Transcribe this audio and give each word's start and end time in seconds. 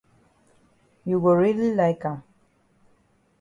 You 1.05 1.19
go 1.19 1.33
really 1.35 1.75
like 1.75 2.03
am 2.05 2.23